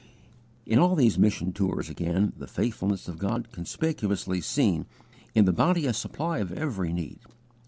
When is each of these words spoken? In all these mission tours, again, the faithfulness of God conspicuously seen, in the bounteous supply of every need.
In 0.65 0.79
all 0.79 0.95
these 0.95 1.19
mission 1.19 1.53
tours, 1.53 1.87
again, 1.87 2.33
the 2.35 2.47
faithfulness 2.47 3.07
of 3.07 3.19
God 3.19 3.51
conspicuously 3.51 4.41
seen, 4.41 4.87
in 5.35 5.45
the 5.45 5.53
bounteous 5.53 5.99
supply 5.99 6.39
of 6.39 6.51
every 6.51 6.91
need. 6.91 7.19